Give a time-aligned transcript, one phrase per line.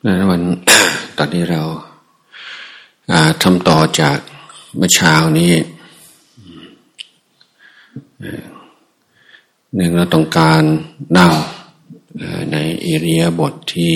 [0.00, 0.42] วัน
[1.18, 1.62] ตอนนี้เรา
[3.42, 4.18] ทำต่อจาก
[4.76, 5.54] เมื่อเช้านี้
[9.74, 10.62] หนึ่งเราต้องการ
[11.18, 11.32] นั่ง
[12.52, 13.94] ในเอิริยบทที่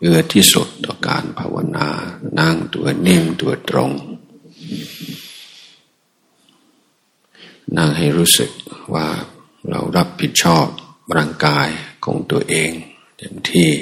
[0.00, 1.88] เอื้อที่สุดต่อการภาวนา
[2.40, 3.90] นั่งตัวนิ่งตัวตรง
[7.76, 8.50] นั่งให้รู้สึก
[8.94, 9.06] ว่า
[9.68, 10.66] เรารับผิดชอบ
[11.16, 11.68] ร่างกาย
[12.04, 12.70] ของตัวเอง
[13.16, 13.72] เต็มที่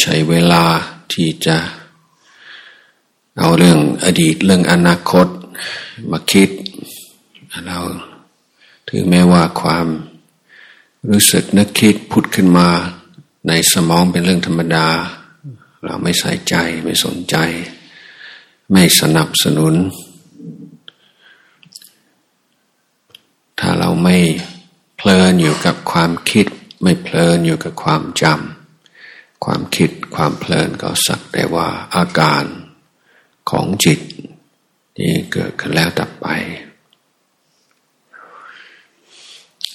[0.00, 0.64] ใช่เวลา
[1.12, 1.56] ที่จะ
[3.38, 5.26] เอาเรื่องอดีตเรื่องอนาคต
[6.10, 6.50] มาคิด
[7.66, 7.80] เรา
[8.88, 9.86] ถึงแม้ว่าความ
[11.10, 12.68] รู้สึกนึกคิดพุดขึ้นมา
[13.48, 14.86] ในสมองเป็นเรื่องธรรมดา
[15.84, 16.54] เราไม่ใส่ใจ
[16.84, 17.36] ไม่สนใจ
[18.72, 19.74] ไม่สนับสนุน
[23.58, 24.16] ถ้าเราไม่
[24.96, 26.46] เพลินอยู่กับความคิด
[26.82, 28.65] ไม่เพลินอยู่กับความจำ
[29.44, 32.44] ความคิดความเพลินก็สักแต่ว่าอาการ
[33.50, 34.00] ของจิต
[34.96, 36.26] ที่เกิดขึ้นแล้วดับไป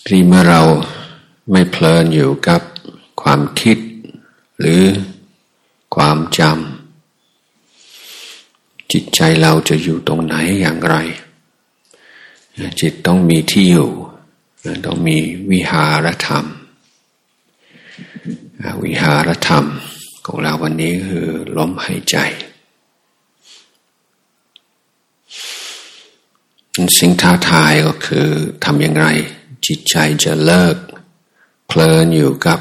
[0.05, 0.61] ที่เมื่อเรา
[1.51, 2.61] ไม่เพลินอยู่กับ
[3.21, 3.77] ความคิด
[4.59, 4.81] หรือ
[5.95, 10.95] ความจำจิตใจเราจะอยู่ตรงไหนอย่างไร
[12.81, 13.91] จิตต้องมีที่อยู่
[14.85, 15.17] ต้องมี
[15.51, 16.45] วิหารธรรม
[18.83, 19.65] วิหารธรรม
[20.25, 22.17] ของเราวันนี้คือลมหายใจ
[26.97, 28.27] สิ่งท้าทายก็คือ
[28.63, 29.05] ทำอย่างไร
[29.65, 30.77] จิตใจจะเลิก
[31.67, 32.59] เพลินอยู่กับ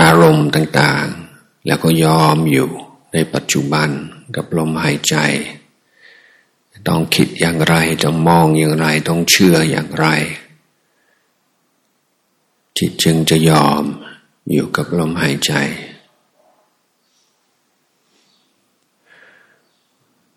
[0.00, 2.68] อารมณ์ต่างๆ แล้วก็ยอมอยู่
[3.12, 3.88] ในปัจจุบัน
[4.36, 5.16] กับลมหายใจ
[6.88, 10.06] ต้องคิดอย่างไร ต้องมองอย่างไร ต้องเชื่ออย่างไร
[12.78, 13.84] จิตจึงจะยอม
[14.50, 15.52] อยู่กับลมหายใจ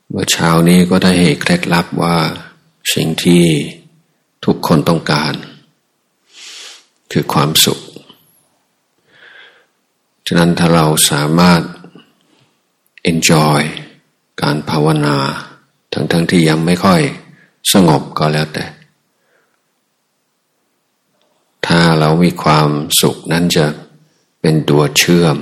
[0.09, 2.17] เมื่อเช้านี้ก็ได้เหตุเคล็ดลับว่า
[2.93, 3.45] สิ่งที่
[4.45, 5.33] ทุกคนต้องการ
[7.11, 7.79] คือความสุข
[10.27, 11.61] ฉะนั้นถ้าเราสามารถ
[13.11, 13.61] enjoy
[14.41, 15.17] การภาวนา
[15.93, 17.01] ทั้งๆทที่ยังไม่ค่อย
[17.73, 18.65] สงบก็แล้วแต่
[21.65, 22.69] ถ้าเรามีความ
[23.01, 23.65] สุขนั้นจะ
[24.47, 25.37] เป็นตัวเชื่อม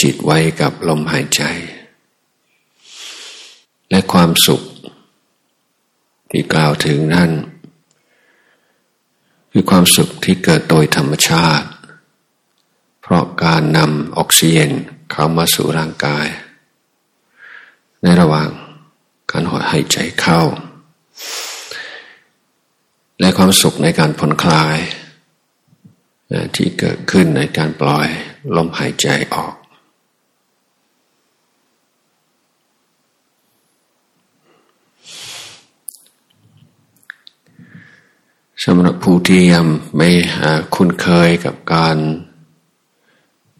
[0.00, 1.42] จิตไว้กับลมหายใจ
[3.90, 4.62] และความสุข
[6.30, 7.30] ที่กล่าวถึงนั่น
[9.52, 11.68] คือความสุขที่เกิดโดยธรรมชาติ
[13.00, 14.70] เพราะการนำออกซิเจน
[15.12, 16.26] เข้ามาสู่ร่างกาย
[18.02, 18.48] ในระหว่าง
[19.30, 20.40] การหดหายใจเข้า
[23.20, 24.78] และความสุขในการผ่อนคลาย
[26.56, 28.08] ที่เกิดขึ้นในการปล่อย
[28.56, 29.54] ลมหายใจออก
[38.64, 39.66] สำหรับผู้ที่ยัง
[39.96, 40.10] ไม่
[40.74, 41.96] คุ้นเคยกับการ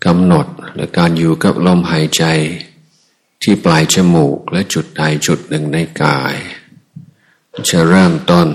[0.06, 2.24] กำหนดหรือการอยู่กับลมหายใจ
[3.42, 6.34] ที่ปลายจมูกและจุดใดจุดหนึ่งในกาย
[7.70, 8.48] จะเริ่มต้น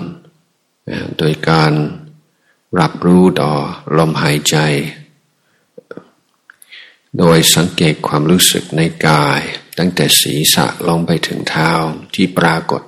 [1.18, 1.74] โดยการ
[2.80, 3.52] รับรู้ต่อ
[3.98, 4.58] ลมหายใจ
[7.18, 9.42] โดยสังเกตความรู้สึกในกาย
[9.78, 11.72] ตั้งแต่ศีรษะลงไปถึงเท้า
[12.14, 12.84] ที่ปรากฏ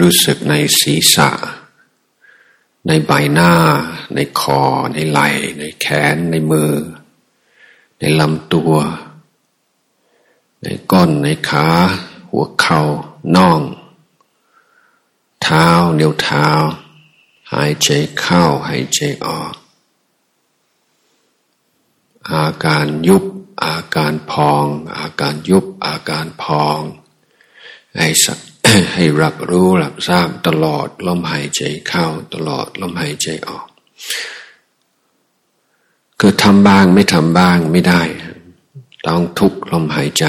[0.00, 1.30] รู้สึกในศีรษะ
[2.86, 3.52] ในใบหน้า
[4.14, 4.62] ในคอ
[4.94, 5.28] ในไหล่
[5.58, 6.72] ในแขน ในมือ
[7.98, 8.74] ในลำตัว
[10.62, 11.66] ในก้น ในขา
[12.30, 12.82] หัวเขา่า
[13.36, 13.60] น่อง
[15.52, 15.70] ท้า
[16.00, 16.48] นิ้วเท้า
[17.52, 19.54] หายใจเข้าหายใจออก
[22.30, 23.24] อาการยุบ
[23.64, 26.80] อาการพอง อาการยุบ อาการพอง
[27.96, 28.38] ให้สัก
[28.94, 33.66] ให้รับรู้รับทราบตลอดลมหายใจเข้าตลอดลมหายใจออก
[36.20, 38.02] คือทำบ้างไม่ทำบ้างไม่ได้
[39.06, 40.26] ต้องทุกลมหายใจ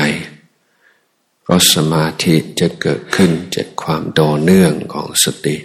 [1.54, 5.58] ราะสมาธิจะเกิดขึ้นจากความโดเนื่องของสติ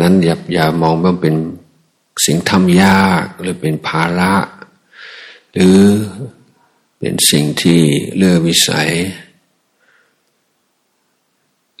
[0.00, 1.36] นั้นอย่าอย่ามองว่าเป็น
[2.24, 4.34] สิ่งทำยากหรือเป็นภาระ
[5.52, 5.78] หรือ
[6.98, 7.80] เป็นสิ่งที่
[8.16, 8.90] เลื่อวิสัย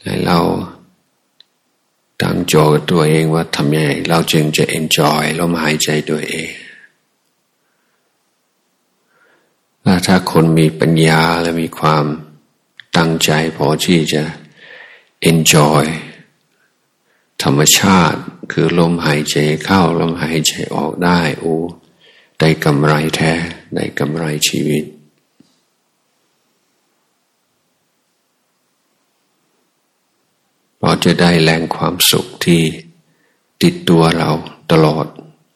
[0.02, 0.38] ให้เรา
[2.22, 6.50] ตั้งโจทย์ตัวเองว่าทำยังไงเราจึงจะ enjoy ลมหายใจตัวเอง
[10.06, 12.04] ถ้าคนมีปัญญาและมีความ
[12.96, 14.22] ตั้งใจพอที่จะ
[15.30, 15.84] enjoy
[17.42, 18.20] ธรรมชาติ
[18.52, 21.56] คือลมหายใจเข้า ลมหายใจออกได้โอ้
[22.40, 23.32] ได้กำไรแท้
[23.74, 24.84] ได้กำไรชีวิต
[30.80, 32.62] เราจะได้แรงความสุขที่
[33.62, 34.30] ติดตัวเรา
[34.72, 35.06] ตลอด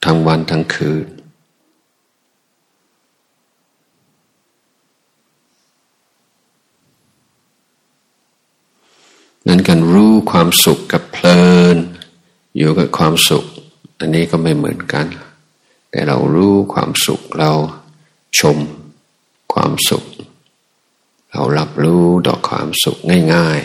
[0.04, 1.04] ทั้งวันทั้งคืน
[9.54, 11.76] นั้นการรู้ความสุขกับเพลิน
[12.56, 13.44] อยู่กับความสุข
[13.98, 15.06] อันนี้ก็ไม่เหมือนกัน
[15.90, 17.52] แต่เรารู้ความสุขเรา
[18.38, 18.58] ชม
[19.52, 20.04] ความสุข
[21.30, 22.98] เรารับรู้ดอกความสุข
[23.34, 23.60] ง่าย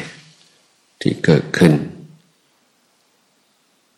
[0.48, 1.74] ๆ ที่เกิดขึ้น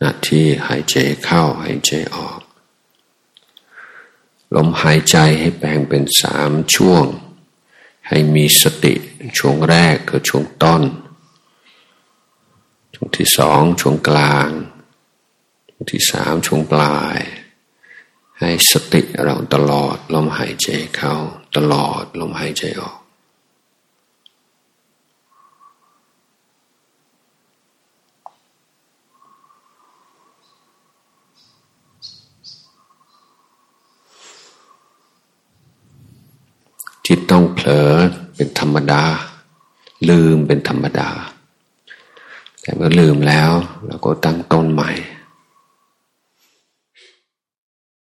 [0.01, 2.39] นาที่หายใจเข้าหายใจออก
[4.55, 7.05] ลมหายใจให้แบ่งเป็นสามช่วง
[8.07, 8.93] ให้มีสติ
[9.37, 10.83] ช่วงแรกคือช่วงต้น
[13.03, 14.49] วงที่สองช่วงกลาง
[15.69, 17.19] ช่วงที่สามช่วงปลาย
[18.39, 21.15] ให้สติเราตลอดลมหายใจเข้า
[21.55, 22.97] ตลอดลมหายใจออก
[37.05, 37.91] จิตต้องเผลอ
[38.35, 39.03] เป็นธรรมดา
[40.09, 41.09] ลืมเป็นธรรมดา
[42.61, 43.51] แต่เมื่อลืมแล้ว
[43.87, 44.91] เราก็ตั้งต้นใหม่